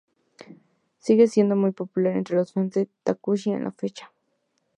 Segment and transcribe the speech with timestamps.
[0.97, 4.11] Sigue siendo muy popular entre los fans de tokusatsu a la fecha.